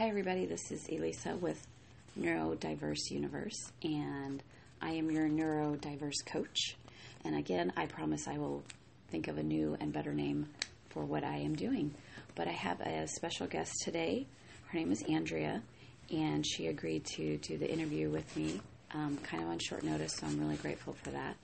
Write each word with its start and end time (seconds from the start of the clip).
Hi, 0.00 0.08
everybody. 0.08 0.46
This 0.46 0.72
is 0.72 0.88
Elisa 0.88 1.36
with 1.36 1.66
Neurodiverse 2.18 3.10
Universe, 3.10 3.70
and 3.82 4.42
I 4.80 4.92
am 4.92 5.10
your 5.10 5.28
neurodiverse 5.28 6.24
coach. 6.24 6.74
And 7.22 7.36
again, 7.36 7.70
I 7.76 7.84
promise 7.84 8.26
I 8.26 8.38
will 8.38 8.62
think 9.10 9.28
of 9.28 9.36
a 9.36 9.42
new 9.42 9.76
and 9.78 9.92
better 9.92 10.14
name 10.14 10.48
for 10.88 11.04
what 11.04 11.22
I 11.22 11.36
am 11.36 11.54
doing. 11.54 11.94
But 12.34 12.48
I 12.48 12.52
have 12.52 12.80
a 12.80 13.06
special 13.08 13.46
guest 13.46 13.74
today. 13.84 14.26
Her 14.68 14.78
name 14.78 14.90
is 14.90 15.02
Andrea, 15.06 15.60
and 16.10 16.46
she 16.46 16.68
agreed 16.68 17.04
to 17.16 17.36
do 17.36 17.58
the 17.58 17.70
interview 17.70 18.08
with 18.08 18.34
me 18.38 18.58
um, 18.94 19.18
kind 19.22 19.42
of 19.42 19.50
on 19.50 19.58
short 19.58 19.82
notice, 19.82 20.14
so 20.14 20.26
I'm 20.26 20.40
really 20.40 20.56
grateful 20.56 20.94
for 21.02 21.10
that. 21.10 21.36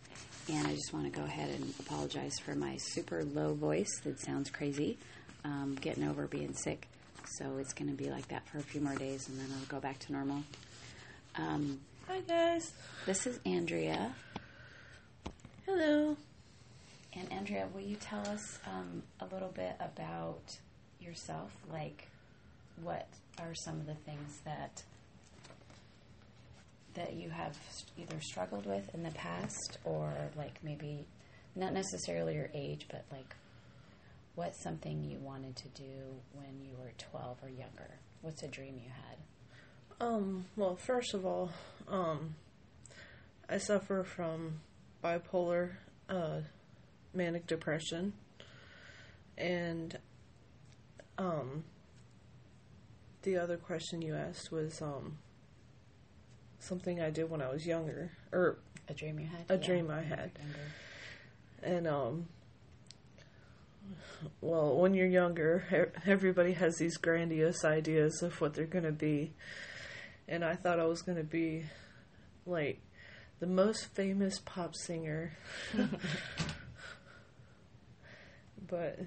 And 0.48 0.66
I 0.66 0.74
just 0.74 0.94
want 0.94 1.04
to 1.04 1.10
go 1.10 1.26
ahead 1.26 1.50
and 1.50 1.74
apologize 1.80 2.38
for 2.38 2.54
my 2.54 2.78
super 2.78 3.22
low 3.22 3.52
voice 3.52 4.00
that 4.04 4.18
sounds 4.18 4.48
crazy, 4.48 4.96
um, 5.44 5.76
getting 5.78 6.08
over 6.08 6.26
being 6.26 6.54
sick. 6.54 6.88
So 7.38 7.58
it's 7.58 7.72
going 7.72 7.90
to 7.90 7.96
be 7.96 8.10
like 8.10 8.28
that 8.28 8.46
for 8.48 8.58
a 8.58 8.62
few 8.62 8.80
more 8.80 8.94
days, 8.94 9.28
and 9.28 9.38
then 9.38 9.46
it'll 9.46 9.66
go 9.68 9.80
back 9.80 9.98
to 10.00 10.12
normal. 10.12 10.42
Um, 11.36 11.80
Hi 12.08 12.20
guys. 12.20 12.72
this 13.04 13.26
is 13.26 13.38
Andrea. 13.44 14.14
Hello. 15.66 16.16
And 17.14 17.32
Andrea, 17.32 17.66
will 17.74 17.80
you 17.80 17.96
tell 17.96 18.20
us 18.28 18.58
um, 18.66 19.02
a 19.20 19.26
little 19.34 19.48
bit 19.48 19.74
about 19.80 20.42
yourself? 21.00 21.50
Like, 21.72 22.08
what 22.82 23.08
are 23.38 23.54
some 23.54 23.80
of 23.80 23.86
the 23.86 23.94
things 23.94 24.40
that 24.44 24.82
that 26.94 27.12
you 27.14 27.28
have 27.28 27.54
either 27.98 28.18
struggled 28.20 28.64
with 28.64 28.94
in 28.94 29.02
the 29.02 29.10
past, 29.10 29.78
or 29.84 30.12
like 30.36 30.58
maybe 30.62 31.04
not 31.54 31.72
necessarily 31.74 32.34
your 32.34 32.48
age, 32.54 32.86
but 32.90 33.04
like 33.12 33.34
what's 34.36 34.62
something 34.62 35.02
you 35.02 35.18
wanted 35.18 35.56
to 35.56 35.68
do 35.70 36.14
when 36.32 36.60
you 36.60 36.70
were 36.78 36.92
twelve 36.98 37.38
or 37.42 37.48
younger? 37.48 37.98
What's 38.22 38.42
a 38.42 38.48
dream 38.48 38.78
you 38.82 38.90
had? 38.90 40.06
Um, 40.06 40.44
well, 40.56 40.76
first 40.76 41.14
of 41.14 41.26
all, 41.26 41.50
um, 41.88 42.36
I 43.48 43.58
suffer 43.58 44.04
from 44.04 44.60
bipolar 45.02 45.70
uh, 46.08 46.40
manic 47.12 47.46
depression. 47.46 48.12
And 49.38 49.98
um, 51.18 51.64
the 53.22 53.36
other 53.36 53.56
question 53.56 54.02
you 54.02 54.14
asked 54.14 54.52
was 54.52 54.80
um, 54.80 55.18
something 56.58 57.00
I 57.00 57.10
did 57.10 57.30
when 57.30 57.42
I 57.42 57.48
was 57.48 57.66
younger, 57.66 58.12
or 58.32 58.58
A 58.88 58.94
dream 58.94 59.18
you 59.18 59.26
had? 59.26 59.44
A 59.48 59.58
dream 59.58 59.90
I 59.90 60.02
had. 60.02 60.30
And 61.62 61.86
um 61.88 62.28
well, 64.40 64.76
when 64.76 64.94
you're 64.94 65.06
younger, 65.06 65.90
everybody 66.06 66.52
has 66.54 66.76
these 66.76 66.96
grandiose 66.96 67.64
ideas 67.64 68.22
of 68.22 68.40
what 68.40 68.54
they're 68.54 68.66
going 68.66 68.84
to 68.84 68.92
be. 68.92 69.32
And 70.28 70.44
I 70.44 70.54
thought 70.54 70.80
I 70.80 70.86
was 70.86 71.02
going 71.02 71.18
to 71.18 71.24
be 71.24 71.64
like 72.46 72.80
the 73.40 73.46
most 73.46 73.94
famous 73.94 74.40
pop 74.44 74.74
singer. 74.74 75.36
but 78.68 78.98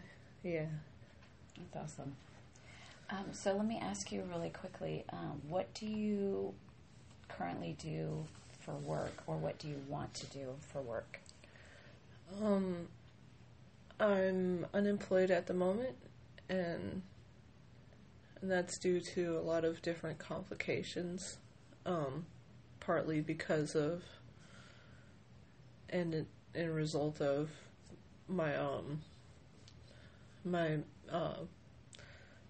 yeah. 0.44 0.66
That's 1.73 1.94
awesome. 1.94 2.16
Um, 3.09 3.25
so 3.31 3.55
let 3.55 3.66
me 3.66 3.80
ask 3.81 4.11
you 4.11 4.23
really 4.31 4.50
quickly: 4.50 5.03
um, 5.11 5.41
What 5.47 5.73
do 5.73 5.88
you 5.88 6.53
currently 7.27 7.75
do 7.80 8.25
for 8.61 8.75
work, 8.75 9.23
or 9.25 9.35
what 9.35 9.57
do 9.57 9.67
you 9.67 9.81
want 9.88 10.13
to 10.16 10.25
do 10.27 10.55
for 10.72 10.81
work? 10.81 11.19
Um 12.41 12.88
I'm 14.00 14.66
unemployed 14.73 15.30
at 15.30 15.47
the 15.47 15.53
moment 15.53 15.95
and 16.47 17.02
and 18.41 18.50
that's 18.50 18.78
due 18.78 19.02
to 19.02 19.38
a 19.38 19.41
lot 19.41 19.66
of 19.66 19.81
different 19.81 20.17
complications. 20.19 21.38
Um 21.86 22.25
partly 22.80 23.22
because 23.22 23.75
of 23.75 24.03
and 25.89 26.25
in, 26.56 26.74
result 26.74 27.19
of 27.22 27.50
my 28.28 28.56
um 28.56 29.01
my 30.45 30.79
uh 31.12 31.35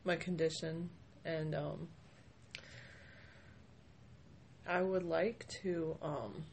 my 0.03 0.16
condition 0.16 0.90
and 1.25 1.56
um 1.56 1.88
I 4.68 4.81
would 4.81 5.03
like 5.03 5.47
to 5.63 5.97
um 6.01 6.45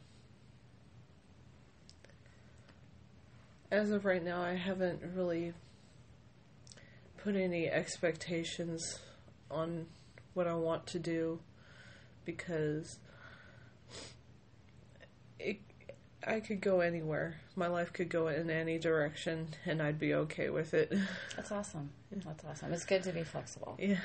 as 3.71 3.91
of 3.91 4.05
right 4.05 4.23
now 4.23 4.41
I 4.41 4.53
haven't 4.53 5.01
really 5.15 5.53
put 7.17 7.35
any 7.35 7.67
expectations 7.67 8.99
on 9.49 9.87
what 10.33 10.47
I 10.47 10.55
want 10.55 10.87
to 10.87 10.99
do 10.99 11.39
because 12.25 12.99
it 15.39 15.59
I 16.25 16.39
could 16.39 16.61
go 16.61 16.81
anywhere. 16.81 17.39
My 17.55 17.67
life 17.67 17.93
could 17.93 18.09
go 18.09 18.27
in 18.27 18.49
any 18.49 18.77
direction 18.77 19.49
and 19.65 19.81
I'd 19.81 19.99
be 19.99 20.13
okay 20.13 20.49
with 20.49 20.73
it. 20.73 20.93
That's 21.35 21.51
awesome. 21.51 21.89
That's 22.11 22.43
awesome. 22.43 22.73
It's 22.73 22.85
good 22.85 23.03
to 23.03 23.11
be 23.11 23.23
flexible, 23.23 23.77
yeah. 23.79 23.99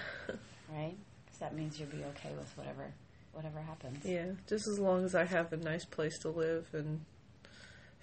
right? 0.73 0.94
Because 1.25 1.39
that 1.41 1.55
means 1.55 1.79
you'll 1.79 1.89
be 1.89 2.05
okay 2.05 2.31
with 2.39 2.50
whatever 2.56 2.93
whatever 3.33 3.61
happens. 3.61 4.05
Yeah, 4.05 4.33
just 4.49 4.69
as 4.69 4.79
long 4.79 5.05
as 5.05 5.15
I 5.15 5.25
have 5.25 5.53
a 5.53 5.56
nice 5.56 5.84
place 5.84 6.19
to 6.21 6.29
live 6.29 6.69
and 6.73 7.05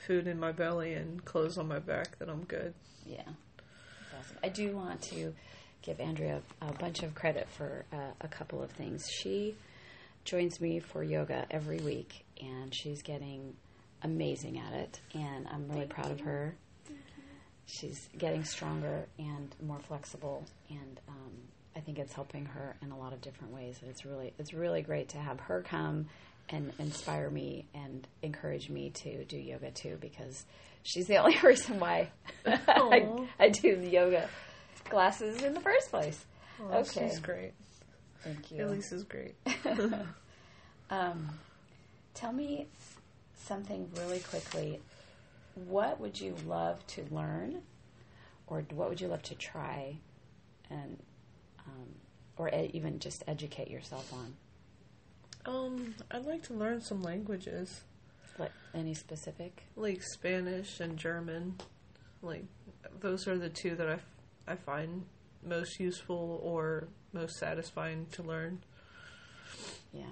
food 0.05 0.27
in 0.27 0.39
my 0.39 0.51
belly 0.51 0.93
and 0.93 1.23
clothes 1.25 1.57
on 1.57 1.67
my 1.67 1.79
back, 1.79 2.17
then 2.19 2.29
I'm 2.29 2.43
good. 2.43 2.73
Yeah, 3.05 3.21
that's 3.25 4.27
awesome. 4.27 4.37
I 4.43 4.49
do 4.49 4.75
want 4.75 5.01
to 5.03 5.33
give 5.81 5.99
Andrea 5.99 6.41
a 6.61 6.73
bunch 6.73 7.03
of 7.03 7.15
credit 7.15 7.47
for 7.49 7.85
uh, 7.91 8.11
a 8.21 8.27
couple 8.27 8.61
of 8.61 8.71
things. 8.71 9.07
She 9.09 9.55
joins 10.25 10.59
me 10.59 10.79
for 10.79 11.03
yoga 11.03 11.45
every 11.49 11.79
week, 11.79 12.25
and 12.41 12.73
she's 12.73 13.01
getting 13.01 13.55
amazing 14.01 14.59
at 14.59 14.73
it, 14.73 14.99
and 15.13 15.47
I'm 15.47 15.67
really 15.69 15.85
proud 15.85 16.11
of 16.11 16.21
her. 16.21 16.55
She's 17.65 18.09
getting 18.17 18.43
stronger 18.43 19.05
and 19.17 19.55
more 19.65 19.79
flexible, 19.79 20.45
and 20.69 20.99
um, 21.07 21.31
I 21.75 21.81
think 21.81 21.99
it's 21.99 22.13
helping 22.13 22.45
her 22.45 22.75
in 22.81 22.91
a 22.91 22.97
lot 22.97 23.13
of 23.13 23.21
different 23.21 23.53
ways. 23.53 23.77
And 23.81 23.91
it's 23.91 24.05
really, 24.05 24.33
it's 24.39 24.53
really 24.53 24.81
great 24.81 25.09
to 25.09 25.17
have 25.17 25.39
her 25.41 25.61
come 25.61 26.07
and 26.49 26.73
inspire 26.79 27.29
me 27.29 27.65
and 27.73 28.07
encourage 28.23 28.69
me 28.69 28.89
to 28.91 29.23
do 29.25 29.37
yoga 29.37 29.71
too, 29.71 29.97
because 30.01 30.45
she's 30.83 31.07
the 31.07 31.17
only 31.23 31.37
reason 31.43 31.79
why 31.79 32.09
I, 32.45 33.07
I 33.39 33.49
do 33.49 33.75
the 33.75 33.89
yoga 33.89 34.27
classes 34.85 35.41
in 35.43 35.53
the 35.53 35.59
first 35.61 35.89
place. 35.91 36.25
Oh, 36.61 36.79
Okay. 36.79 37.07
She's 37.09 37.19
great. 37.19 37.53
Thank 38.23 38.51
you. 38.51 38.65
Elise 38.65 38.91
is 38.91 39.03
great. 39.03 39.35
Um, 40.91 41.29
tell 42.15 42.33
me 42.33 42.65
something 43.45 43.89
really 43.97 44.19
quickly. 44.19 44.79
What 45.53 45.99
would 45.99 46.19
you 46.19 46.35
love 46.47 46.85
to 46.87 47.05
learn, 47.11 47.61
or 48.47 48.63
what 48.73 48.89
would 48.89 48.99
you 48.99 49.07
love 49.07 49.21
to 49.23 49.35
try, 49.35 49.97
and 50.69 50.97
um, 51.67 51.89
or 52.37 52.49
e- 52.49 52.71
even 52.73 52.97
just 52.99 53.23
educate 53.27 53.69
yourself 53.69 54.11
on? 54.13 54.33
Um, 55.45 55.95
I'd 56.11 56.25
like 56.25 56.43
to 56.43 56.53
learn 56.53 56.81
some 56.81 57.01
languages, 57.01 57.81
Like 58.37 58.51
any 58.73 58.93
specific? 58.93 59.63
like 59.75 60.01
Spanish 60.03 60.79
and 60.79 60.97
German. 60.97 61.55
Like 62.21 62.43
those 62.99 63.27
are 63.27 63.37
the 63.37 63.49
two 63.49 63.75
that 63.75 63.87
I, 63.87 63.93
f- 63.93 64.05
I 64.47 64.55
find 64.55 65.05
most 65.45 65.79
useful 65.79 66.39
or 66.43 66.87
most 67.13 67.37
satisfying 67.37 68.05
to 68.11 68.23
learn. 68.23 68.59
Yeah. 69.93 70.03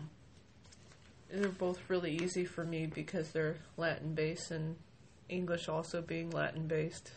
They're 1.29 1.49
both 1.49 1.79
really 1.89 2.15
easy 2.15 2.45
for 2.45 2.63
me 2.63 2.85
because 2.85 3.31
they're 3.31 3.57
Latin 3.75 4.13
based 4.15 4.49
and 4.51 4.77
English 5.27 5.67
also 5.67 6.01
being 6.01 6.29
Latin 6.31 6.67
based. 6.67 7.11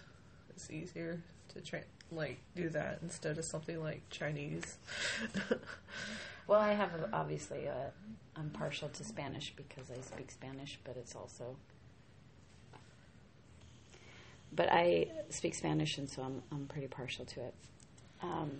It's 0.51 0.69
easier 0.71 1.23
to 1.55 1.61
tra- 1.61 1.85
like 2.11 2.39
do 2.57 2.69
that 2.71 2.99
instead 3.03 3.39
of 3.39 3.45
something 3.45 3.81
like 3.81 4.03
Chinese. 4.11 4.77
Well, 6.51 6.59
I 6.59 6.73
have 6.73 6.93
a- 6.97 7.09
obviously 7.13 7.67
a, 7.67 7.93
I'm 8.35 8.51
partial 8.51 8.89
to 8.89 9.05
Spanish 9.05 9.53
because 9.55 9.89
I 9.89 10.01
speak 10.01 10.33
Spanish, 10.33 10.81
but 10.83 10.97
it's 10.97 11.15
also. 11.15 11.55
But 14.53 14.69
I 14.73 15.07
speak 15.29 15.55
Spanish, 15.55 15.97
and 15.97 16.11
so 16.11 16.23
I'm 16.23 16.43
I'm 16.51 16.67
pretty 16.67 16.89
partial 16.89 17.25
to 17.27 17.41
it. 17.41 17.55
Um, 18.21 18.51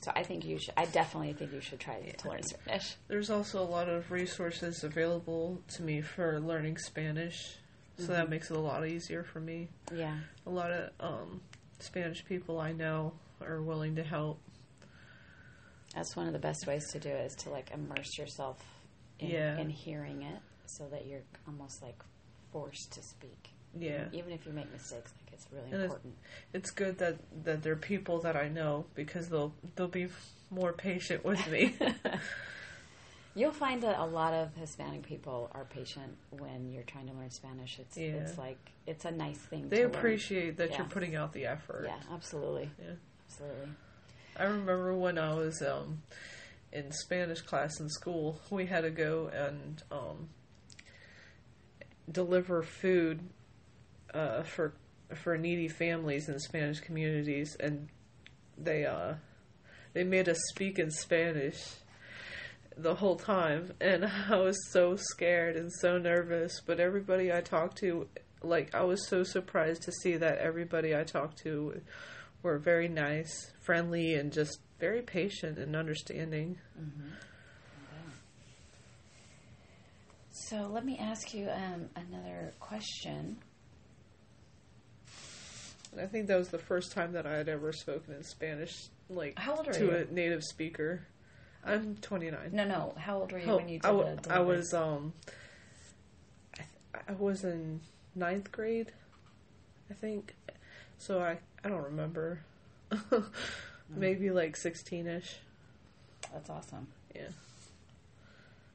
so 0.00 0.10
I 0.16 0.22
think 0.22 0.46
you 0.46 0.58
should. 0.58 0.72
I 0.74 0.86
definitely 0.86 1.34
think 1.34 1.52
you 1.52 1.60
should 1.60 1.80
try 1.80 2.00
to 2.00 2.28
learn 2.30 2.42
Spanish. 2.42 2.96
There's 3.08 3.28
also 3.28 3.62
a 3.62 3.68
lot 3.68 3.90
of 3.90 4.10
resources 4.10 4.82
available 4.84 5.60
to 5.74 5.82
me 5.82 6.00
for 6.00 6.40
learning 6.40 6.78
Spanish, 6.78 7.56
so 7.98 8.04
Mm-hmm. 8.04 8.12
that 8.12 8.30
makes 8.30 8.50
it 8.50 8.56
a 8.56 8.60
lot 8.60 8.86
easier 8.86 9.22
for 9.22 9.40
me. 9.40 9.68
Yeah, 9.94 10.16
A 10.46 10.50
lot 10.50 10.70
of 10.70 10.92
um, 10.98 11.42
Spanish 11.78 12.24
people 12.24 12.58
I 12.58 12.72
know 12.72 13.12
are 13.42 13.60
willing 13.60 13.96
to 13.96 14.02
help. 14.02 14.38
That's 15.94 16.14
one 16.16 16.26
of 16.26 16.32
the 16.32 16.38
best 16.38 16.66
ways 16.66 16.90
to 16.92 16.98
do 17.00 17.08
it 17.08 17.26
is 17.26 17.34
to 17.36 17.50
like 17.50 17.70
immerse 17.72 18.18
yourself 18.18 18.58
in, 19.18 19.30
Yeah. 19.30 19.58
in 19.58 19.70
hearing 19.70 20.22
it, 20.22 20.40
so 20.66 20.86
that 20.88 21.06
you're 21.06 21.22
almost 21.46 21.82
like 21.82 22.00
forced 22.52 22.92
to 22.92 23.02
speak. 23.02 23.50
Yeah. 23.78 24.06
Even 24.12 24.32
if 24.32 24.46
you 24.46 24.52
make 24.52 24.70
mistakes, 24.72 25.12
like 25.22 25.32
it's 25.34 25.46
really 25.52 25.70
And 25.72 25.82
important. 25.82 26.14
It's 26.52 26.70
good 26.70 26.98
that 26.98 27.16
that 27.44 27.62
there 27.62 27.72
are 27.74 27.76
people 27.76 28.20
that 28.20 28.36
I 28.36 28.48
know 28.48 28.86
because 28.94 29.28
they'll 29.28 29.52
they'll 29.76 29.88
be 29.88 30.08
more 30.50 30.72
patient 30.72 31.24
with 31.24 31.46
me. 31.50 31.76
You'll 33.34 33.52
find 33.52 33.82
that 33.82 33.98
a 34.00 34.04
lot 34.06 34.32
of 34.34 34.54
Hispanic 34.56 35.02
people 35.04 35.48
are 35.52 35.64
patient 35.66 36.16
when 36.30 36.72
you're 36.72 36.82
trying 36.82 37.06
to 37.06 37.12
learn 37.12 37.30
Spanish. 37.30 37.78
It's 37.78 37.96
Yeah. 37.96 38.14
it's 38.14 38.36
like 38.38 38.58
it's 38.86 39.04
a 39.04 39.10
nice 39.10 39.38
thing. 39.38 39.68
they 39.68 39.76
to 39.78 39.82
learn. 39.84 39.94
appreciate 39.94 40.56
that 40.56 40.70
Yeah. 40.70 40.78
you're 40.78 40.86
putting 40.88 41.14
out 41.14 41.32
the 41.32 41.46
effort. 41.46 41.84
Yeah, 41.86 42.00
absolutely, 42.12 42.70
Yeah. 42.80 42.94
absolutely. 43.26 43.68
I 44.38 44.44
remember 44.44 44.94
when 44.94 45.18
I 45.18 45.34
was 45.34 45.60
um, 45.62 46.02
in 46.72 46.92
Spanish 46.92 47.40
class 47.40 47.80
in 47.80 47.88
school, 47.88 48.40
we 48.50 48.66
had 48.66 48.82
to 48.82 48.90
go 48.90 49.28
and 49.34 49.82
um, 49.90 50.28
deliver 52.10 52.62
food 52.62 53.20
uh, 54.14 54.42
for 54.44 54.74
for 55.14 55.36
needy 55.36 55.68
families 55.68 56.28
in 56.28 56.38
Spanish 56.38 56.80
communities, 56.80 57.56
and 57.58 57.88
they 58.56 58.86
uh, 58.86 59.14
they 59.92 60.04
made 60.04 60.28
us 60.28 60.38
speak 60.50 60.78
in 60.78 60.92
Spanish 60.92 61.74
the 62.76 62.94
whole 62.94 63.16
time, 63.16 63.72
and 63.80 64.04
I 64.30 64.36
was 64.36 64.56
so 64.70 64.94
scared 64.94 65.56
and 65.56 65.72
so 65.80 65.98
nervous. 65.98 66.60
But 66.64 66.78
everybody 66.78 67.32
I 67.32 67.40
talked 67.40 67.78
to, 67.78 68.06
like, 68.42 68.72
I 68.72 68.84
was 68.84 69.08
so 69.08 69.24
surprised 69.24 69.82
to 69.82 69.92
see 69.92 70.16
that 70.16 70.38
everybody 70.38 70.94
I 70.94 71.02
talked 71.02 71.38
to 71.38 71.80
were 72.42 72.58
very 72.58 72.88
nice, 72.88 73.52
friendly, 73.60 74.14
and 74.14 74.32
just 74.32 74.60
very 74.78 75.02
patient 75.02 75.58
and 75.58 75.74
understanding. 75.74 76.58
So 80.30 80.68
let 80.72 80.84
me 80.84 80.96
ask 80.98 81.34
you 81.34 81.48
um, 81.50 81.88
another 81.96 82.54
question. 82.60 83.36
I 86.00 86.06
think 86.06 86.26
that 86.28 86.38
was 86.38 86.48
the 86.48 86.58
first 86.58 86.92
time 86.92 87.12
that 87.12 87.26
I 87.26 87.32
had 87.36 87.48
ever 87.48 87.72
spoken 87.72 88.14
in 88.14 88.22
Spanish, 88.22 88.88
like 89.10 89.38
How 89.38 89.56
old 89.56 89.68
are 89.68 89.72
to 89.72 89.84
you? 89.86 89.90
a 89.90 90.04
native 90.12 90.44
speaker. 90.44 91.02
I'm 91.64 91.96
29. 91.96 92.50
No, 92.52 92.64
no. 92.64 92.94
How 92.96 93.18
old 93.20 93.32
were 93.32 93.38
you 93.38 93.50
Oh, 93.50 93.56
when 93.56 93.68
you 93.68 93.78
did 93.80 93.84
I, 93.86 93.88
w- 93.92 94.18
I 94.30 94.40
was 94.40 94.72
um, 94.72 95.12
I, 96.54 96.58
th- 96.58 97.04
I 97.08 97.12
was 97.12 97.42
in 97.44 97.80
ninth 98.14 98.52
grade, 98.52 98.92
I 99.90 99.94
think. 99.94 100.34
So 100.98 101.20
I 101.20 101.38
I 101.64 101.68
don't 101.68 101.84
remember. 101.84 102.40
Maybe 103.96 104.30
like 104.30 104.54
16ish. 104.56 105.34
That's 106.32 106.50
awesome. 106.50 106.88
Yeah. 107.14 107.28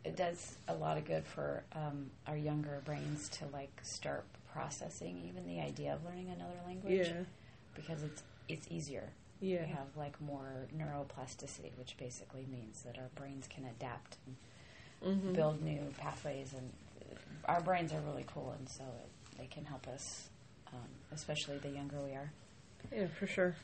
It 0.03 0.15
does 0.17 0.55
a 0.67 0.73
lot 0.73 0.97
of 0.97 1.05
good 1.05 1.25
for 1.25 1.63
um, 1.73 2.09
our 2.27 2.35
younger 2.35 2.81
brains 2.83 3.29
to 3.29 3.45
like 3.53 3.71
start 3.83 4.25
processing 4.51 5.21
even 5.27 5.47
the 5.47 5.61
idea 5.61 5.93
of 5.93 6.03
learning 6.05 6.29
another 6.29 6.59
language 6.65 7.07
Yeah. 7.07 7.23
because 7.75 8.03
it's 8.03 8.21
it's 8.49 8.67
easier. 8.69 9.09
Yeah. 9.39 9.61
We 9.65 9.71
have 9.71 9.87
like 9.95 10.19
more 10.21 10.67
neuroplasticity, 10.77 11.71
which 11.77 11.95
basically 11.97 12.45
means 12.51 12.81
that 12.83 12.97
our 12.97 13.09
brains 13.15 13.47
can 13.49 13.65
adapt 13.65 14.17
and 14.25 14.35
Mhm. 15.05 15.33
build 15.35 15.61
new 15.61 15.93
pathways, 15.97 16.53
and 16.53 16.71
uh, 17.01 17.51
our 17.51 17.59
brains 17.61 17.91
are 17.93 17.99
really 18.01 18.25
cool, 18.27 18.53
and 18.57 18.67
so 18.69 18.83
it, 18.83 19.37
they 19.37 19.47
can 19.47 19.65
help 19.65 19.85
us, 19.87 20.29
um, 20.71 20.87
especially 21.11 21.57
the 21.57 21.69
younger 21.69 21.99
we 22.01 22.11
are. 22.13 22.31
Yeah, 22.91 23.07
for 23.19 23.27
sure. 23.27 23.55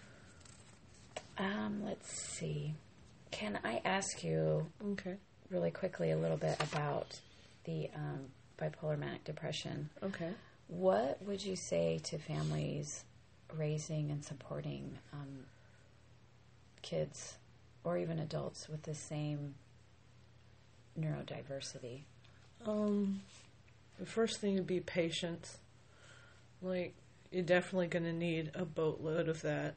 Um, 1.38 1.84
let's 1.86 2.10
see. 2.38 2.74
Can 3.32 3.60
I 3.64 3.82
ask 3.86 4.24
you 4.24 4.68
Okay. 4.84 5.16
really 5.50 5.72
quickly 5.72 6.12
a 6.12 6.18
little 6.18 6.38
bit 6.38 6.58
about 6.62 7.20
the 7.66 7.90
um, 7.96 8.26
bipolar 8.60 8.98
manic 8.98 9.24
depression? 9.24 9.90
Okay. 10.04 10.32
What 10.68 11.22
would 11.24 11.44
you 11.44 11.56
say 11.56 12.00
to 12.06 12.18
families 12.18 13.04
raising 13.56 14.12
and 14.12 14.24
supporting 14.24 14.98
um, 15.14 15.46
kids 16.82 17.38
or 17.84 17.98
even 17.98 18.20
adults 18.20 18.68
with 18.68 18.84
the 18.84 18.96
same 18.96 19.56
neurodiversity? 21.00 22.02
Um, 22.66 23.22
the 24.00 24.06
first 24.06 24.42
thing 24.42 24.56
would 24.56 24.68
be 24.68 24.80
patience. 24.82 25.58
Like, 26.62 26.94
you're 27.32 27.44
definitely 27.44 27.88
going 27.88 28.06
to 28.06 28.14
need 28.14 28.52
a 28.54 28.66
boatload 28.66 29.28
of 29.28 29.42
that. 29.42 29.76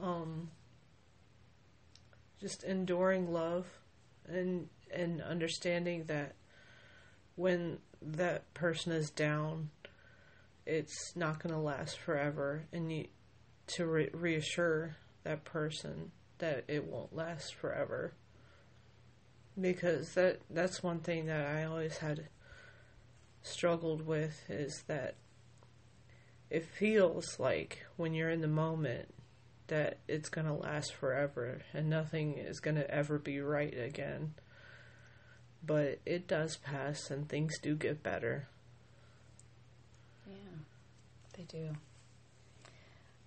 Um, 0.00 0.50
just 2.40 2.64
enduring 2.64 3.32
love 3.32 3.66
and 4.26 4.68
and 4.92 5.20
understanding 5.22 6.04
that 6.04 6.34
when 7.36 7.78
that 8.00 8.52
person 8.54 8.92
is 8.92 9.10
down, 9.10 9.70
it's 10.66 11.14
not 11.16 11.42
going 11.42 11.54
to 11.54 11.60
last 11.60 11.98
forever, 11.98 12.64
and 12.72 12.92
you 12.92 13.06
to 13.66 13.86
re- 13.86 14.10
reassure 14.12 14.96
that 15.22 15.44
person 15.44 16.10
that 16.38 16.64
it 16.68 16.84
won't 16.84 17.14
last 17.16 17.54
forever 17.54 18.12
because 19.58 20.12
that 20.14 20.40
that's 20.50 20.82
one 20.82 21.00
thing 21.00 21.26
that 21.26 21.46
I 21.46 21.64
always 21.64 21.98
had 21.98 22.28
struggled 23.42 24.06
with 24.06 24.42
is 24.48 24.82
that 24.86 25.14
it 26.54 26.64
feels 26.64 27.40
like 27.40 27.84
when 27.96 28.14
you're 28.14 28.30
in 28.30 28.40
the 28.40 28.46
moment 28.46 29.12
that 29.66 29.98
it's 30.06 30.28
going 30.28 30.46
to 30.46 30.52
last 30.52 30.94
forever 30.94 31.58
and 31.72 31.90
nothing 31.90 32.34
is 32.34 32.60
going 32.60 32.76
to 32.76 32.88
ever 32.88 33.18
be 33.18 33.40
right 33.40 33.76
again. 33.76 34.34
But 35.66 35.98
it 36.06 36.28
does 36.28 36.56
pass 36.58 37.10
and 37.10 37.28
things 37.28 37.58
do 37.58 37.74
get 37.74 38.04
better. 38.04 38.46
Yeah, 40.28 40.36
they 41.36 41.42
do. 41.42 41.70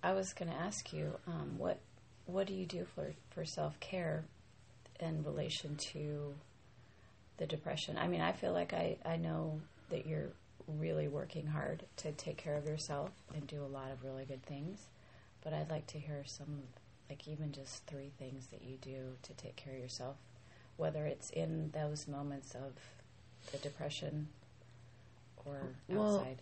I 0.02 0.12
was 0.14 0.32
going 0.32 0.50
to 0.50 0.56
ask 0.56 0.90
you, 0.94 1.12
um, 1.26 1.58
what 1.58 1.80
what 2.24 2.46
do 2.46 2.54
you 2.54 2.64
do 2.64 2.86
for 2.94 3.12
for 3.28 3.44
self 3.44 3.78
care 3.78 4.24
in 5.00 5.22
relation 5.22 5.76
to 5.92 6.32
the 7.36 7.46
depression? 7.46 7.98
I 7.98 8.08
mean, 8.08 8.22
I 8.22 8.32
feel 8.32 8.54
like 8.54 8.72
I 8.72 8.96
I 9.04 9.16
know 9.16 9.60
that 9.90 10.06
you're 10.06 10.30
really 10.66 11.08
working 11.08 11.46
hard 11.46 11.84
to 11.96 12.12
take 12.12 12.36
care 12.36 12.56
of 12.56 12.66
yourself 12.66 13.10
and 13.34 13.46
do 13.46 13.62
a 13.62 13.66
lot 13.66 13.90
of 13.90 14.04
really 14.04 14.24
good 14.24 14.42
things, 14.44 14.86
but 15.42 15.52
I'd 15.52 15.70
like 15.70 15.86
to 15.88 15.98
hear 15.98 16.22
some, 16.26 16.62
like 17.08 17.26
even 17.28 17.52
just 17.52 17.86
three 17.86 18.10
things 18.18 18.46
that 18.48 18.62
you 18.62 18.76
do 18.80 19.16
to 19.22 19.32
take 19.34 19.56
care 19.56 19.74
of 19.74 19.80
yourself, 19.80 20.16
whether 20.76 21.06
it's 21.06 21.30
in 21.30 21.70
those 21.72 22.06
moments 22.06 22.54
of 22.54 22.72
the 23.52 23.58
depression 23.58 24.28
or 25.44 25.74
Well, 25.88 26.16
outside. 26.16 26.38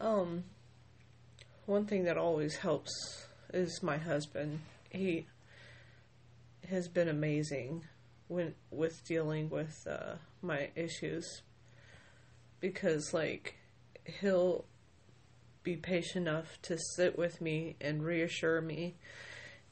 Um, 0.00 0.44
one 1.66 1.86
thing 1.86 2.04
that 2.04 2.18
always 2.18 2.56
helps 2.56 3.26
is 3.52 3.82
my 3.82 3.96
husband. 3.96 4.60
He 4.90 5.26
has 6.68 6.88
been 6.88 7.08
amazing 7.08 7.84
when 8.28 8.54
with 8.70 9.04
dealing 9.06 9.48
with 9.48 9.86
uh, 9.88 10.16
my 10.42 10.70
issues 10.74 11.42
because, 12.60 13.12
like, 13.12 13.56
he'll 14.04 14.64
be 15.62 15.76
patient 15.76 16.28
enough 16.28 16.58
to 16.62 16.78
sit 16.96 17.18
with 17.18 17.40
me 17.40 17.76
and 17.80 18.04
reassure 18.04 18.60
me. 18.60 18.94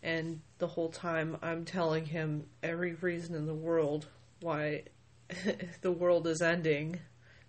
And 0.03 0.41
the 0.59 0.67
whole 0.67 0.91
time, 0.91 1.39
I'm 1.43 1.65
telling 1.65 2.07
him 2.07 2.47
every 2.63 2.95
reason 2.95 3.35
in 3.35 3.47
the 3.47 3.55
world 3.55 4.07
why 4.41 4.83
the 5.81 5.93
world 5.93 6.27
is 6.27 6.43
ending 6.43 7.01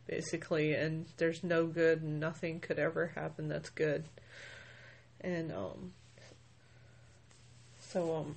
basically 0.08 0.74
and 0.74 1.06
there's 1.18 1.44
no 1.44 1.65
good 1.65 2.01
and 2.01 2.20
nothing 2.20 2.60
could 2.60 2.80
ever 2.80 3.08
happen 3.15 3.48
that's 3.48 3.70
good 3.70 4.06
and 5.22 5.51
um 5.51 5.94
so 7.80 8.15
um 8.15 8.36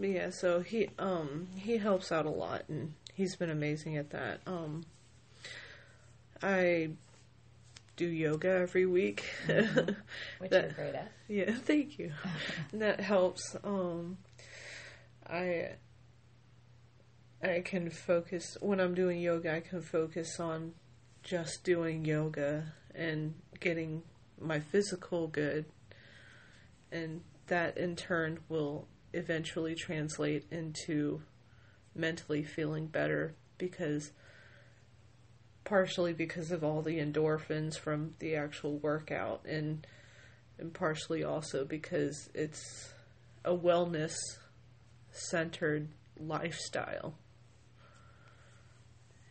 but 0.00 0.08
yeah 0.08 0.30
so 0.30 0.60
he 0.60 0.88
um 0.98 1.46
he 1.56 1.76
helps 1.76 2.10
out 2.10 2.24
a 2.26 2.30
lot 2.30 2.64
and 2.68 2.94
he's 3.14 3.36
been 3.36 3.50
amazing 3.50 3.96
at 3.98 4.10
that 4.10 4.40
um 4.46 4.82
i 6.42 6.88
do 7.96 8.06
yoga 8.06 8.48
every 8.48 8.86
week 8.86 9.24
which 9.46 9.56
that- 10.50 10.64
you're 10.64 10.72
great 10.72 10.94
at. 10.94 11.12
yeah, 11.28 11.52
thank 11.64 11.98
you. 11.98 12.12
That 12.72 12.98
helps. 13.00 13.54
Um, 13.62 14.16
I 15.28 15.72
I 17.42 17.60
can 17.60 17.90
focus 17.90 18.56
when 18.60 18.80
I'm 18.80 18.94
doing 18.94 19.20
yoga. 19.20 19.54
I 19.54 19.60
can 19.60 19.82
focus 19.82 20.40
on 20.40 20.72
just 21.22 21.62
doing 21.62 22.06
yoga 22.06 22.72
and 22.94 23.34
getting 23.60 24.02
my 24.40 24.60
physical 24.60 25.26
good, 25.26 25.66
and 26.90 27.20
that 27.48 27.76
in 27.76 27.96
turn 27.96 28.38
will 28.48 28.86
eventually 29.12 29.74
translate 29.74 30.44
into 30.50 31.22
mentally 31.94 32.42
feeling 32.42 32.86
better 32.86 33.34
because 33.58 34.12
partially 35.64 36.12
because 36.12 36.50
of 36.50 36.64
all 36.64 36.82
the 36.82 36.98
endorphins 36.98 37.78
from 37.78 38.14
the 38.18 38.34
actual 38.34 38.78
workout 38.78 39.44
and 39.46 39.86
and 40.58 40.74
partially 40.74 41.24
also 41.24 41.64
because 41.64 42.28
it's 42.34 42.92
a 43.44 43.56
wellness 43.56 44.14
centered 45.10 45.88
lifestyle. 46.18 47.14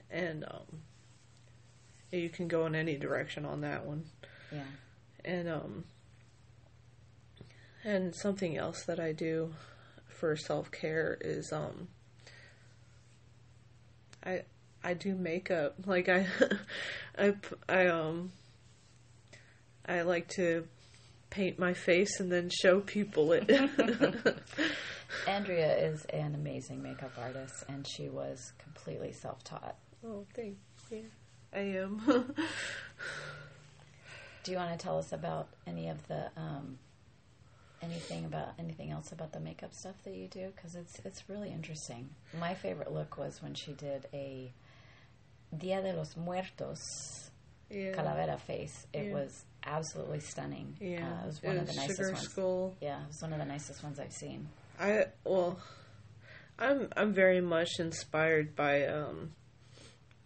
And 0.09 0.43
um, 0.43 0.81
you 2.12 2.29
can 2.29 2.48
go 2.48 2.65
in 2.65 2.74
any 2.74 2.98
direction 2.98 3.45
on 3.45 3.62
that 3.62 3.86
one. 3.86 4.05
Yeah. 4.51 4.63
And 5.24 5.50
um, 5.50 5.83
And 7.83 8.15
something 8.15 8.57
else 8.57 8.83
that 8.86 9.00
I 9.00 9.12
do 9.13 9.53
for 10.07 10.36
self 10.36 10.69
care 10.71 11.17
is 11.21 11.51
um 11.53 11.88
I 14.25 14.43
I 14.83 14.93
do 14.93 15.15
makeup. 15.15 15.75
Like 15.86 16.09
I 16.09 16.27
I 17.17 17.33
I 17.67 17.88
um 17.88 18.31
I 19.86 20.01
like 20.01 20.27
to 20.36 20.67
paint 21.29 21.57
my 21.59 21.74
face 21.74 22.19
and 22.19 22.31
then 22.31 22.50
show 22.50 22.79
people 22.79 23.31
it. 23.31 23.50
Andrea 25.27 25.75
is 25.75 26.05
an 26.05 26.36
amazing 26.36 26.83
makeup 26.83 27.12
artist, 27.17 27.63
and 27.67 27.88
she 27.88 28.09
was 28.09 28.53
completely 28.63 29.12
self-taught. 29.12 29.75
oh, 30.05 30.25
thank 30.36 30.57
you. 30.91 31.05
I 31.53 31.59
am. 31.59 32.01
Do 34.43 34.51
you 34.51 34.57
want 34.57 34.71
to 34.71 34.77
tell 34.77 35.00
us 35.00 35.12
about 35.12 35.48
any 35.65 35.89
of 35.89 36.07
the 36.07 36.29
um, 36.38 36.77
anything 37.81 38.25
about 38.25 38.50
anything 38.59 38.91
else 38.91 39.12
about 39.12 39.31
the 39.31 39.39
makeup 39.39 39.74
stuff 39.74 39.95
that 40.03 40.13
you 40.15 40.27
do? 40.27 40.51
Because 40.55 40.75
it's 40.75 41.00
it's 41.05 41.29
really 41.29 41.50
interesting. 41.51 42.09
My 42.39 42.53
favorite 42.53 42.91
look 42.91 43.17
was 43.17 43.41
when 43.41 43.53
she 43.53 43.74
did 43.74 44.07
a 44.13 44.51
Dia 45.57 45.81
de 45.81 45.93
los 45.93 46.15
Muertos 46.15 46.81
yeah. 47.69 47.91
calavera 47.93 48.39
face. 48.39 48.86
It 48.93 49.07
Yeah. 49.07 49.13
was 49.13 49.45
absolutely 49.65 50.19
stunning. 50.19 50.75
Yeah. 50.79 51.07
uh, 51.07 51.24
it 51.24 51.25
was 51.27 51.43
one 51.43 51.57
of 51.57 51.67
the 51.67 51.74
nicest 51.74 51.98
sugar 51.98 52.12
ones. 52.12 52.75
Yeah, 52.81 53.01
it 53.03 53.07
was 53.07 53.21
one 53.21 53.33
of 53.33 53.39
the 53.39 53.45
nicest 53.45 53.83
ones 53.83 54.00
I've 54.00 54.13
seen. 54.13 54.48
I 54.79 55.05
well, 55.24 55.59
I'm 56.57 56.89
I'm 56.95 57.13
very 57.13 57.41
much 57.41 57.79
inspired 57.79 58.55
by 58.55 58.86
um 58.86 59.31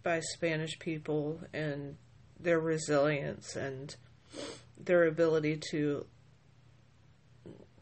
by 0.02 0.20
Spanish 0.20 0.78
people 0.78 1.40
and 1.52 1.96
their 2.38 2.60
resilience 2.60 3.56
and 3.56 3.94
their 4.76 5.04
ability 5.06 5.58
to 5.70 6.04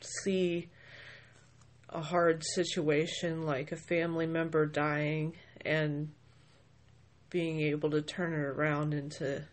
see 0.04 0.68
a 1.88 2.00
hard 2.00 2.42
situation 2.54 3.42
like 3.42 3.70
a 3.72 3.76
family 3.76 4.26
member 4.26 4.66
dying 4.66 5.34
and 5.64 6.10
being 7.30 7.60
able 7.60 7.90
to 7.90 8.02
turn 8.02 8.32
it 8.32 8.36
around 8.36 8.94
into 8.94 9.44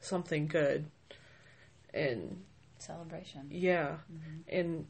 something 0.00 0.46
good 0.46 0.90
and 1.94 2.42
Celebration. 2.78 3.46
yeah. 3.50 3.96
Mm-hmm. 4.12 4.40
And 4.48 4.86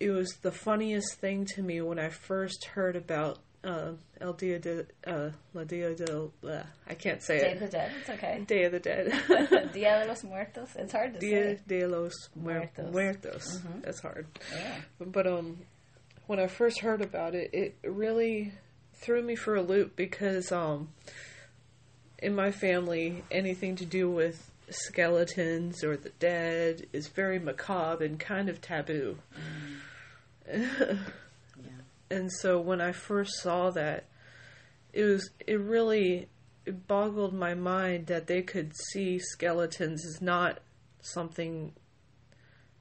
it 0.00 0.10
was 0.10 0.30
the 0.42 0.50
funniest 0.52 1.14
thing 1.20 1.44
to 1.46 1.62
me 1.62 1.80
when 1.80 1.98
I 1.98 2.08
first 2.08 2.64
heard 2.64 2.96
about 2.96 3.38
uh, 3.64 3.92
El 4.20 4.32
Dia 4.34 4.58
de 4.58 4.86
uh, 5.06 5.30
La 5.54 5.64
Dia 5.64 5.94
de 5.94 6.30
uh, 6.44 6.62
I 6.88 6.94
can't 6.94 7.22
say 7.22 7.38
Day 7.38 7.44
it. 7.44 7.48
Day 7.48 7.52
of 7.54 7.60
the 7.60 7.68
Dead. 7.68 7.92
It's 8.00 8.10
okay. 8.10 8.44
Day 8.46 8.64
of 8.64 8.72
the 8.72 8.80
Dead. 8.80 9.70
Dia 9.72 10.00
de 10.00 10.06
los 10.08 10.24
Muertos. 10.24 10.68
It's 10.76 10.92
hard 10.92 11.14
to 11.14 11.20
Dia 11.20 11.56
say. 11.56 11.62
Dia 11.66 11.80
de 11.80 11.88
los 11.88 12.12
Muer- 12.38 12.70
Muertos. 12.76 12.92
Muertos. 12.92 13.60
That's 13.82 14.00
hard. 14.00 14.26
Yeah. 14.56 14.76
But 15.00 15.26
um, 15.26 15.58
when 16.26 16.38
I 16.38 16.46
first 16.46 16.80
heard 16.80 17.00
about 17.02 17.34
it, 17.34 17.50
it 17.52 17.76
really 17.84 18.52
threw 18.94 19.22
me 19.22 19.34
for 19.36 19.54
a 19.56 19.62
loop 19.62 19.96
because 19.96 20.50
um, 20.52 20.88
in 22.18 22.34
my 22.34 22.50
family, 22.50 23.22
anything 23.30 23.76
to 23.76 23.84
do 23.84 24.10
with 24.10 24.50
skeletons 24.70 25.82
or 25.82 25.96
the 25.96 26.10
dead 26.18 26.86
is 26.92 27.08
very 27.08 27.38
macabre 27.38 28.04
and 28.04 28.18
kind 28.20 28.48
of 28.48 28.60
taboo. 28.60 29.18
Yeah. 30.50 30.94
And 32.10 32.32
so 32.32 32.60
when 32.60 32.80
I 32.80 32.92
first 32.92 33.40
saw 33.40 33.70
that, 33.70 34.06
it 34.92 35.04
was 35.04 35.30
it 35.46 35.60
really 35.60 36.28
it 36.64 36.86
boggled 36.86 37.34
my 37.34 37.54
mind 37.54 38.06
that 38.06 38.26
they 38.26 38.42
could 38.42 38.72
see 38.92 39.18
skeletons 39.18 40.04
as 40.06 40.20
not 40.20 40.60
something 41.00 41.72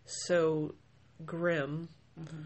so 0.05 0.75
grim. 1.25 1.89
Mm-hmm. 2.19 2.41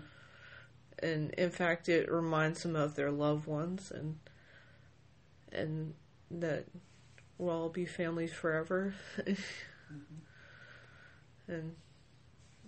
And 1.03 1.31
in 1.31 1.50
fact, 1.50 1.89
it 1.89 2.11
reminds 2.11 2.61
them 2.61 2.75
of 2.75 2.95
their 2.95 3.11
loved 3.11 3.47
ones, 3.47 3.91
and 3.91 4.19
and 5.51 5.93
that 6.29 6.65
we'll 7.38 7.55
all 7.55 7.69
be 7.69 7.85
families 7.85 8.33
forever. 8.33 8.93
Mm-hmm. 9.91 11.53
And 11.53 11.75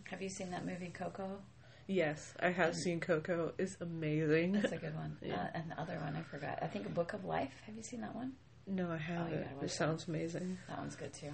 Have 0.10 0.22
you 0.22 0.28
seen 0.28 0.52
that 0.52 0.66
movie 0.66 0.92
Coco? 0.94 1.40
Yes, 1.88 2.34
I 2.40 2.50
have 2.50 2.76
seen 2.76 3.00
Coco. 3.00 3.54
It's 3.58 3.76
amazing. 3.82 4.54
That's 4.54 4.72
a 4.72 4.78
good 4.78 4.96
one. 4.96 5.18
Yeah. 5.22 5.36
Uh, 5.36 5.48
and 5.56 5.72
the 5.72 5.80
other 5.80 5.96
one 6.00 6.16
I 6.16 6.22
forgot. 6.24 6.60
I 6.62 6.68
think 6.68 6.86
A 6.86 6.90
Book 6.90 7.14
of 7.14 7.26
Life. 7.26 7.54
Have 7.66 7.76
you 7.76 7.84
seen 7.84 8.02
that 8.02 8.16
one? 8.16 8.34
No, 8.68 8.92
I 8.92 8.98
haven't. 8.98 9.44
gotta 9.44 9.66
it 9.66 9.72
sounds 9.72 10.08
amazing. 10.08 10.58
That 10.70 10.80
one's 10.80 10.96
good 10.96 11.14
too. 11.14 11.32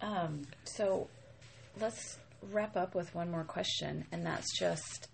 Um, 0.00 0.42
so 0.64 1.08
let's 1.80 2.18
wrap 2.50 2.76
up 2.76 2.94
with 2.94 3.14
one 3.14 3.30
more 3.30 3.44
question, 3.44 4.04
and 4.12 4.24
that's 4.24 4.58
just 4.58 5.08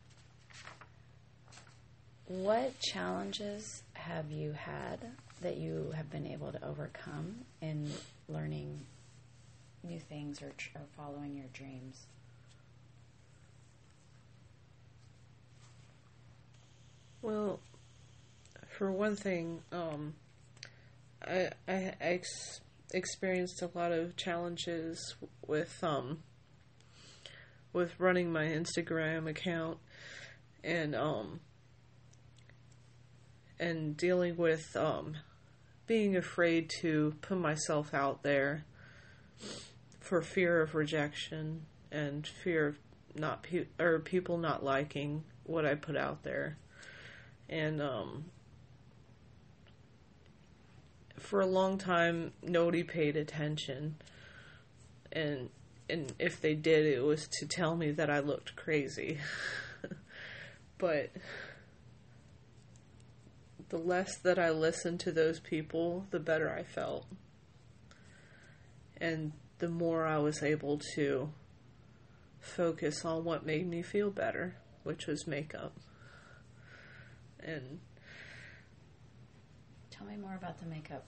what 2.27 2.79
challenges 2.81 3.83
have 3.95 4.31
you 4.31 4.53
had 4.53 4.99
that 5.43 5.57
you 5.57 5.93
have 5.97 6.11
been 6.11 6.27
able 6.27 6.53
to 6.53 6.65
overcome 6.65 7.37
in 7.61 7.91
learning 8.29 8.81
new 9.83 9.99
things 9.99 10.43
or, 10.43 10.53
tr- 10.57 10.77
or 10.77 10.83
following 10.97 11.37
your 11.37 11.47
dreams? 11.53 12.07
Well, 17.23 17.61
for 18.79 18.91
one 18.91 19.15
thing, 19.15 19.63
um, 19.73 20.15
I, 21.23 21.51
I, 21.69 21.95
ex- 22.01 22.61
experienced 22.95 23.61
a 23.61 23.71
lot 23.77 23.93
of 23.93 24.17
challenges 24.17 25.17
with 25.47 25.83
um, 25.85 26.23
with 27.73 27.93
running 27.99 28.33
my 28.33 28.45
Instagram 28.45 29.29
account 29.29 29.79
and 30.65 30.95
um, 30.95 31.41
and 33.59 33.97
dealing 33.99 34.37
with 34.39 34.75
um, 34.75 35.17
being 35.87 36.17
afraid 36.17 36.71
to 36.81 37.15
put 37.21 37.37
myself 37.37 37.93
out 37.93 38.23
there 38.23 38.65
for 40.01 40.23
fear 40.23 40.63
of 40.63 40.75
rejection 40.75 41.67
and 41.93 42.27
fear 42.27 42.69
of 42.69 42.79
not 43.15 43.43
pe- 43.43 43.67
or 43.79 43.99
people 43.99 44.39
not 44.39 44.65
liking 44.65 45.25
what 45.45 45.67
I 45.67 45.75
put 45.75 45.97
out 45.97 46.23
there 46.23 46.57
and 47.51 47.83
um, 47.83 48.25
for 51.19 51.41
a 51.41 51.47
long 51.47 51.77
time 51.77 52.33
nobody 52.43 52.83
paid 52.83 53.17
attention. 53.17 53.97
And 55.13 55.51
and 55.91 56.13
if 56.21 56.41
they 56.41 56.55
did 56.55 56.87
it 56.87 57.03
was 57.03 57.27
to 57.41 57.47
tell 57.47 57.77
me 57.77 57.91
that 57.91 58.09
I 58.09 58.21
looked 58.21 58.57
crazy. 58.57 59.19
But 60.79 61.11
the 63.69 63.77
less 63.77 64.17
that 64.17 64.39
I 64.39 64.49
listened 64.49 64.99
to 65.01 65.13
those 65.13 65.41
people 65.41 66.07
the 66.11 66.19
better 66.19 66.51
I 66.51 66.63
felt. 66.63 67.05
And 68.99 69.33
the 69.59 69.69
more 69.69 70.07
I 70.07 70.17
was 70.17 70.43
able 70.43 70.81
to 70.95 71.33
focus 72.39 73.05
on 73.05 73.25
what 73.25 73.45
made 73.45 73.69
me 73.69 73.83
feel 73.83 74.11
better 74.11 74.57
which 74.85 75.07
was 75.07 75.27
makeup 75.27 75.75
and 77.45 77.81
Tell 79.91 80.07
me 80.07 80.17
more 80.17 80.35
about 80.35 80.59
the 80.59 80.67
makeup 80.67 81.05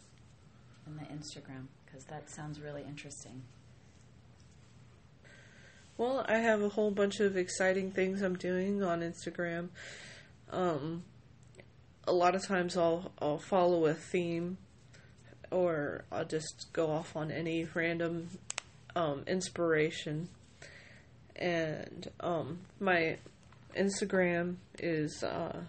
and 0.85 0.99
the 0.99 1.05
Instagram 1.05 1.67
because 1.87 2.05
that 2.05 2.29
sounds 2.29 2.61
really 2.61 2.83
interesting. 2.83 3.43
well, 5.97 6.25
I 6.29 6.39
have 6.39 6.61
a 6.63 6.69
whole 6.69 6.91
bunch 6.91 7.21
of 7.21 7.37
exciting 7.37 7.91
things 7.93 8.21
I'm 8.23 8.37
doing 8.37 8.83
on 8.83 9.01
Instagram. 9.01 9.69
Um, 10.51 11.05
a 12.07 12.13
lot 12.13 12.35
of 12.35 12.47
times 12.47 12.77
I'll 12.77 13.13
I'll 13.19 13.39
follow 13.39 13.87
a 13.87 13.95
theme, 13.95 14.59
or 15.51 16.05
I'll 16.11 16.25
just 16.25 16.67
go 16.73 16.91
off 16.91 17.17
on 17.17 17.31
any 17.31 17.67
random 17.73 18.29
um, 18.97 19.23
inspiration. 19.27 20.29
And 21.37 22.11
um, 22.21 22.59
my 22.79 23.17
Instagram 23.77 24.57
is 24.79 25.23
uh, 25.23 25.61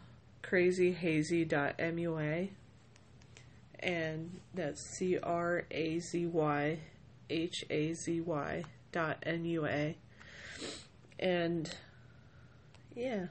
crazyhazy.mua, 0.53 2.50
and 3.79 4.39
that's 4.53 4.81
C 4.81 5.17
R 5.17 5.63
A 5.72 5.98
Z 6.00 6.27
Y 6.27 6.77
H 7.29 7.65
A 7.72 7.93
Z 7.93 8.22
Y 8.22 8.63
dot 8.91 9.17
M 9.24 9.45
U 9.45 9.65
A. 9.65 9.98
And 11.17 11.75
yeah, 12.95 13.25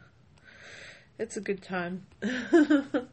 it's 1.17 1.37
a 1.37 1.41
good 1.41 1.63
time. 1.63 2.07
I 2.23 3.07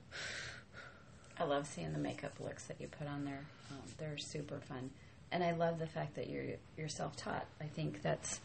love 1.44 1.68
seeing 1.68 1.94
the 1.94 2.00
makeup 2.00 2.34
looks 2.39 2.63
that 2.66 2.82
you 2.82 2.88
put 2.88 3.08
on 3.08 3.25
there. 3.25 3.46
Um, 3.70 3.78
they're 4.00 4.18
super 4.18 4.60
fun, 4.60 4.89
and 5.32 5.44
I 5.44 5.51
love 5.51 5.78
the 5.78 5.86
fact 5.86 6.16
that 6.16 6.28
you're 6.32 6.56
you're 6.75 6.89
self 6.89 7.16
taught. 7.16 7.46
I 7.62 7.66
think 7.66 8.01
that's 8.01 8.39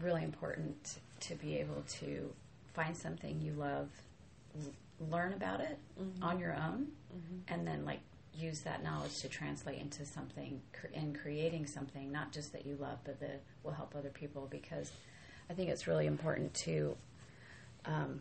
really 0.00 0.24
important 0.24 0.96
to 1.20 1.34
be 1.34 1.58
able 1.58 1.84
to 2.00 2.32
find 2.72 2.96
something 2.96 3.38
you 3.42 3.52
love, 3.52 3.90
learn 5.10 5.32
about 5.32 5.60
it 5.60 5.78
on 6.20 6.38
your 6.38 6.54
own, 6.54 6.88
and 7.48 7.66
then 7.66 7.84
like 7.84 8.00
use 8.34 8.60
that 8.60 8.82
knowledge 8.82 9.20
to 9.20 9.28
translate 9.28 9.78
into 9.78 10.06
something 10.06 10.60
cr- 10.72 10.86
and 10.94 11.18
creating 11.18 11.66
something, 11.66 12.10
not 12.10 12.32
just 12.32 12.52
that 12.52 12.64
you 12.64 12.76
love, 12.80 12.98
but 13.04 13.20
that 13.20 13.42
will 13.62 13.72
help 13.72 13.94
other 13.96 14.10
people. 14.10 14.48
Because 14.50 14.90
I 15.50 15.54
think 15.54 15.68
it's 15.70 15.86
really 15.86 16.06
important 16.06 16.54
to 16.54 16.96
um, 17.84 18.20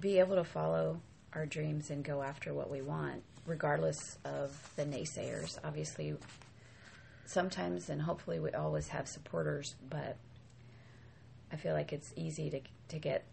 be 0.00 0.18
able 0.18 0.36
to 0.36 0.44
follow 0.44 1.00
our 1.32 1.46
dreams 1.46 1.90
and 1.90 2.02
go 2.04 2.22
after 2.22 2.52
what 2.54 2.70
we 2.70 2.82
want, 2.82 3.22
regardless 3.46 4.18
of 4.24 4.70
the 4.76 4.84
naysayers. 4.84 5.58
Obviously, 5.62 6.16
sometimes 7.26 7.90
and 7.90 8.02
hopefully 8.02 8.40
we 8.40 8.50
always 8.52 8.88
have 8.88 9.06
supporters, 9.06 9.74
but 9.90 10.16
I 11.52 11.56
feel 11.56 11.74
like 11.74 11.92
it's 11.92 12.12
easy 12.16 12.50
to 12.50 12.60
to 12.88 12.98
get 12.98 13.24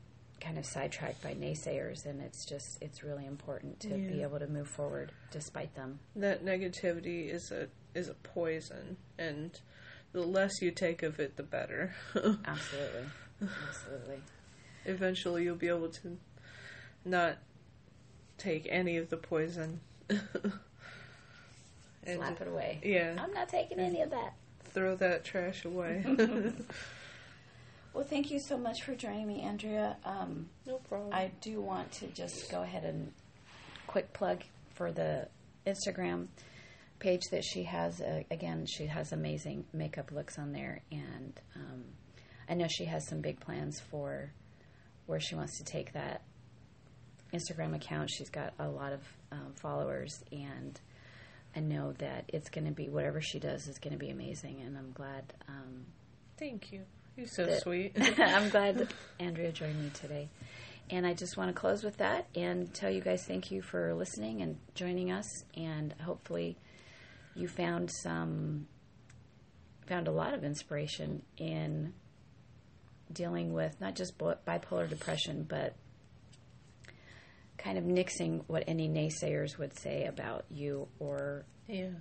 kind 0.43 0.57
of 0.57 0.65
sidetracked 0.65 1.21
by 1.23 1.33
naysayers, 1.33 2.05
and 2.05 2.21
it's 2.21 2.45
just 2.45 2.77
it's 2.81 3.03
really 3.03 3.25
important 3.25 3.79
to 3.81 3.89
be 3.89 4.21
able 4.21 4.39
to 4.39 4.47
move 4.47 4.67
forward 4.67 5.11
despite 5.31 5.75
them. 5.75 5.99
That 6.15 6.45
negativity 6.45 7.29
is 7.29 7.51
a 7.51 7.67
is 7.95 8.09
a 8.09 8.13
poison, 8.15 8.97
and 9.17 9.57
the 10.11 10.21
less 10.21 10.61
you 10.61 10.71
take 10.71 11.03
of 11.03 11.19
it, 11.19 11.37
the 11.37 11.43
better. 11.43 11.95
Absolutely, 12.15 13.05
absolutely. 13.41 14.17
Eventually, 14.85 15.43
you'll 15.43 15.55
be 15.55 15.69
able 15.69 15.89
to 15.89 16.17
not 17.05 17.37
take 18.37 18.67
any 18.69 18.97
of 18.97 19.09
the 19.09 19.17
poison. 19.17 19.79
and 20.09 20.21
Slap 22.17 22.41
it 22.41 22.47
away. 22.47 22.79
Yeah, 22.83 23.15
I'm 23.17 23.33
not 23.33 23.49
taking 23.49 23.79
any 23.79 24.01
of 24.01 24.09
that. 24.11 24.33
throw 24.65 24.95
that 24.97 25.23
trash 25.23 25.65
away. 25.65 26.03
Well, 27.93 28.03
thank 28.03 28.31
you 28.31 28.39
so 28.39 28.57
much 28.57 28.81
for 28.81 28.95
joining 28.95 29.27
me, 29.27 29.41
Andrea. 29.41 29.97
Um, 30.03 30.49
no 30.65 30.77
problem. 30.77 31.13
I 31.13 31.31
do 31.41 31.61
want 31.61 31.91
to 31.93 32.07
just 32.07 32.49
go 32.49 32.63
ahead 32.63 32.83
and 32.83 33.11
quick 33.85 34.11
plug 34.13 34.41
for 34.73 34.91
the 34.91 35.27
Instagram 35.67 36.27
page 36.97 37.21
that 37.31 37.43
she 37.43 37.63
has. 37.63 38.01
Uh, 38.01 38.23
again, 38.31 38.65
she 38.65 38.87
has 38.87 39.11
amazing 39.11 39.65
makeup 39.73 40.11
looks 40.11 40.39
on 40.39 40.51
there, 40.53 40.81
and 40.91 41.39
um, 41.55 41.83
I 42.49 42.55
know 42.55 42.67
she 42.67 42.85
has 42.85 43.07
some 43.07 43.21
big 43.21 43.39
plans 43.39 43.79
for 43.91 44.31
where 45.05 45.19
she 45.19 45.35
wants 45.35 45.59
to 45.59 45.63
take 45.63 45.93
that 45.93 46.23
Instagram 47.31 47.75
account. 47.75 48.09
She's 48.09 48.29
got 48.29 48.53
a 48.57 48.69
lot 48.69 48.93
of 48.93 49.01
um, 49.31 49.53
followers, 49.61 50.23
and 50.31 50.79
I 51.55 51.59
know 51.59 51.93
that 51.99 52.25
it's 52.29 52.49
going 52.49 52.65
to 52.65 52.73
be 52.73 52.89
whatever 52.89 53.21
she 53.21 53.37
does 53.37 53.67
is 53.67 53.77
going 53.77 53.93
to 53.93 53.99
be 53.99 54.09
amazing, 54.09 54.61
and 54.65 54.75
I'm 54.75 54.93
glad. 54.93 55.31
Um, 55.47 55.85
Thank 56.39 56.71
you. 56.71 56.81
You're 57.15 57.27
so 57.27 57.45
that- 57.45 57.61
sweet. 57.61 57.95
I'm 58.19 58.49
glad 58.49 58.77
that 58.77 58.93
Andrea 59.19 59.51
joined 59.51 59.81
me 59.81 59.91
today. 59.93 60.29
And 60.89 61.07
I 61.07 61.13
just 61.13 61.37
want 61.37 61.49
to 61.49 61.53
close 61.59 61.83
with 61.83 61.97
that 61.97 62.27
and 62.35 62.73
tell 62.73 62.91
you 62.91 63.01
guys 63.01 63.23
thank 63.25 63.51
you 63.51 63.61
for 63.61 63.93
listening 63.93 64.41
and 64.41 64.57
joining 64.75 65.11
us. 65.11 65.25
And 65.55 65.93
hopefully, 66.01 66.57
you 67.35 67.47
found 67.47 67.89
some, 68.03 68.67
found 69.87 70.07
a 70.07 70.11
lot 70.11 70.33
of 70.33 70.43
inspiration 70.43 71.23
in 71.37 71.93
dealing 73.11 73.53
with 73.53 73.79
not 73.79 73.95
just 73.95 74.17
bipolar 74.17 74.89
depression, 74.89 75.45
but 75.47 75.75
kind 77.57 77.77
of 77.77 77.85
nixing 77.85 78.43
what 78.47 78.63
any 78.67 78.89
naysayers 78.89 79.57
would 79.57 79.77
say 79.79 80.05
about 80.05 80.45
you 80.49 80.87
or 80.99 81.45
yeah. 81.67 81.91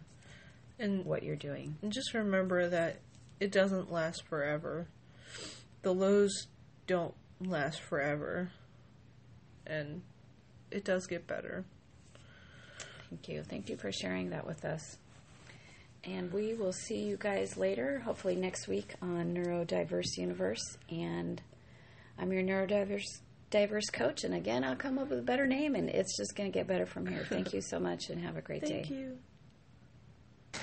And 0.79 1.05
what 1.05 1.23
you're 1.23 1.37
doing. 1.37 1.77
And 1.83 1.93
just 1.93 2.15
remember 2.15 2.69
that 2.69 3.01
it 3.39 3.53
doesn't 3.53 3.93
last 3.93 4.25
forever. 4.27 4.89
The 5.83 5.93
lows 5.93 6.47
don't 6.87 7.15
last 7.41 7.81
forever. 7.81 8.51
And 9.67 10.03
it 10.71 10.85
does 10.85 11.07
get 11.07 11.27
better. 11.27 11.65
Thank 13.11 13.29
you. 13.29 13.43
Thank 13.43 13.69
you 13.69 13.77
for 13.77 13.93
sharing 13.93 14.31
that 14.31 14.47
with 14.47 14.65
us. 14.65 14.97
And 16.05 16.33
we 16.33 16.55
will 16.55 16.73
see 16.73 17.03
you 17.03 17.17
guys 17.17 17.57
later, 17.57 18.01
hopefully 18.01 18.35
next 18.35 18.67
week 18.67 18.95
on 19.01 19.35
Neurodiverse 19.35 20.17
Universe. 20.17 20.77
And 20.91 21.41
I'm 22.19 22.33
your 22.33 22.43
neurodiverse 22.43 23.05
diverse 23.51 23.89
coach. 23.91 24.25
And 24.25 24.35
again, 24.35 24.65
I'll 24.65 24.75
come 24.75 24.99
up 24.99 25.11
with 25.11 25.21
a 25.21 25.23
better 25.23 25.47
name, 25.47 25.77
and 25.77 25.89
it's 25.91 26.17
just 26.17 26.35
going 26.35 26.51
to 26.51 26.59
get 26.59 26.67
better 26.67 26.87
from 26.87 27.07
here. 27.07 27.25
Thank 27.29 27.53
you 27.53 27.61
so 27.61 27.79
much, 27.79 28.09
and 28.09 28.21
have 28.21 28.37
a 28.37 28.41
great 28.41 28.63
Thank 28.67 28.89
day. 28.89 28.95
you. 28.95 29.19